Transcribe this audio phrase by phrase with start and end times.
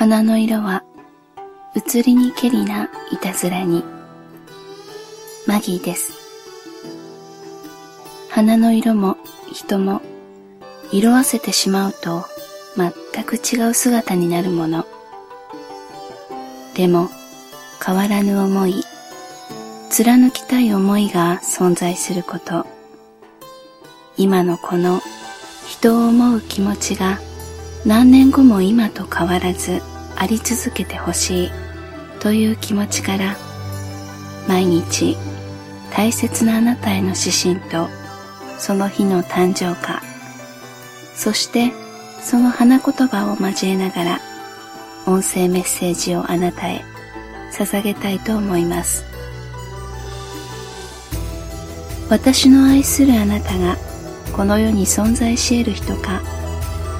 [0.00, 0.82] 花の色は
[1.76, 3.84] 移りにけりないたずらに。
[5.46, 6.14] マギーです。
[8.30, 9.18] 花の色も
[9.52, 10.00] 人も
[10.90, 12.24] 色あせてしまうと
[12.78, 14.86] 全く違う姿になるもの。
[16.74, 17.10] でも
[17.84, 18.82] 変わらぬ思い
[19.90, 22.66] 貫きたい思いが存在すること。
[24.16, 25.02] 今のこの
[25.68, 27.20] 人を思う気持ちが
[27.86, 29.80] 何年後も今と変わらず
[30.16, 31.50] あり続けてほしい
[32.20, 33.36] という気持ちから
[34.46, 35.16] 毎日
[35.92, 37.88] 大切なあなたへの指針と
[38.58, 40.02] その日の誕生花
[41.14, 41.72] そして
[42.22, 44.20] その花言葉を交えながら
[45.06, 46.84] 音声メッセージをあなたへ
[47.52, 49.10] 捧げたいと思います。
[52.10, 53.76] 私の愛するあなたが
[54.32, 56.20] この世に存在し得る人か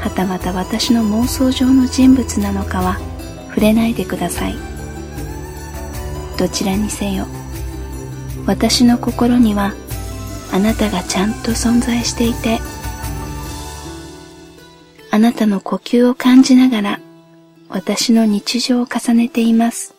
[0.00, 2.98] はたまた私の妄想上の人物なのかは
[3.48, 4.54] 触れないでください。
[6.38, 7.26] どちらにせよ
[8.46, 9.74] 私の心には
[10.52, 12.60] あなたがちゃんと存在していて
[15.10, 17.00] あなたの呼吸を感じながら
[17.68, 19.94] 私の日常を重ねています。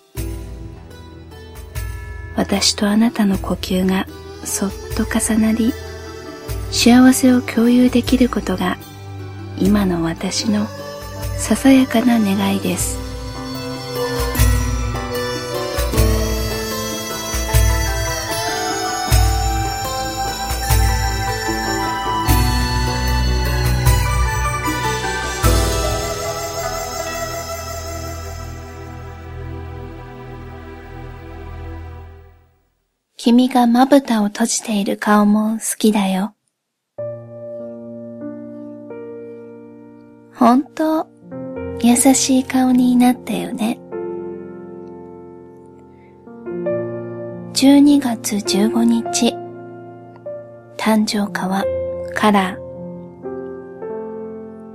[2.35, 4.07] 私とあなたの呼吸が
[4.43, 5.73] そっと重なり
[6.71, 8.77] 幸せを共有できることが
[9.61, 10.65] 今の私の
[11.37, 12.99] ささやかな願いです
[33.15, 36.33] 君がまぶたを閉じている顔も好きだよ。
[40.41, 41.07] 本当、
[41.83, 43.77] 優しい顔になったよね。
[47.53, 49.35] 12月15日、
[50.77, 51.63] 誕生花は
[52.15, 52.61] カラー。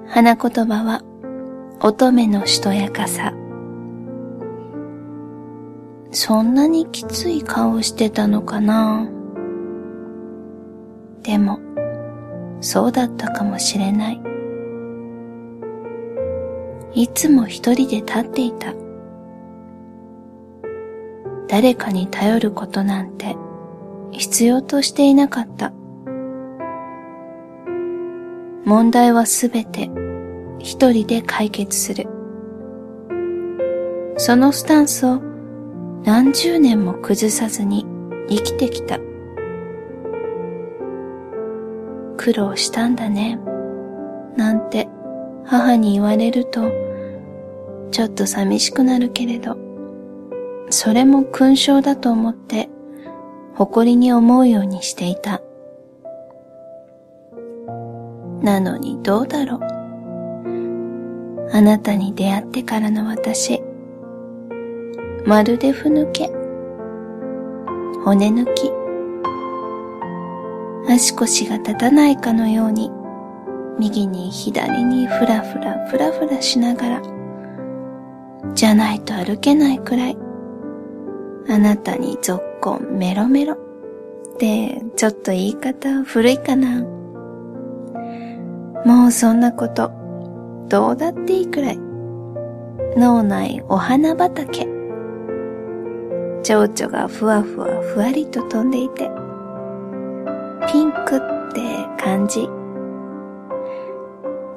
[0.06, 1.03] 花言葉は
[1.81, 3.34] 乙女のしとやかさ。
[6.12, 9.09] そんなにきつい顔してたのかな
[11.25, 11.59] でも、
[12.60, 14.35] そうだったかもしれない。
[16.96, 18.72] いつも一人で立っていた。
[21.46, 23.36] 誰かに頼ることなんて
[24.12, 25.74] 必要としていなかった。
[28.64, 29.90] 問題はすべて
[30.58, 32.08] 一人で解決する。
[34.16, 35.20] そのスタンスを
[36.02, 37.84] 何十年も崩さずに
[38.30, 38.98] 生きてきた。
[42.16, 43.38] 苦労したんだね。
[44.38, 44.88] なんて
[45.46, 46.70] 母に言われると
[47.90, 49.56] ちょっと寂しくなるけれど、
[50.70, 52.68] それも勲章だと思って
[53.54, 55.40] 誇りに思うようにしていた。
[58.42, 59.60] なのにどうだろう。
[61.52, 63.62] あなたに出会ってからの私、
[65.24, 66.26] まるでふぬけ、
[68.04, 68.72] 骨抜き、
[70.88, 72.90] 足腰が立たないかのように、
[73.78, 77.03] 右に左にふらふらふらふらしながら、
[78.54, 80.19] じゃないと歩けないくらい。
[81.48, 83.54] あなたにぞっこんメロメロ。
[83.54, 86.84] ってちょっと言い方古いかな。
[88.84, 89.91] もうそんなこと、
[90.69, 91.78] どうだっていいくらい。
[92.97, 94.66] 脳内お花畑。
[96.43, 99.10] 蝶々がふわふわふわりと飛んでいて、
[100.70, 101.20] ピンクっ
[101.52, 101.62] て
[102.02, 102.49] 感じ。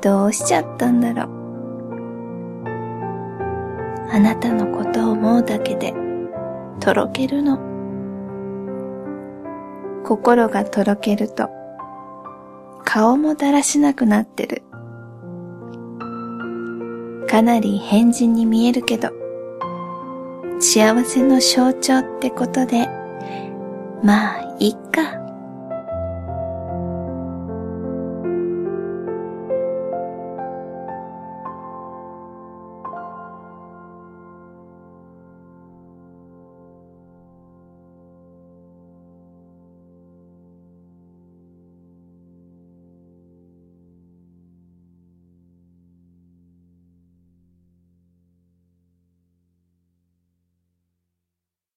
[0.01, 1.29] どうしちゃったんだろう。
[4.11, 5.93] あなたのことを思うだけで
[6.79, 7.59] とろけるの。
[10.03, 11.49] 心がとろけると
[12.83, 14.63] 顔もだらしなくなってる。
[17.27, 19.09] かなり変人に見えるけど
[20.59, 22.87] 幸せの象徴ってことで
[24.03, 25.18] まあいっか。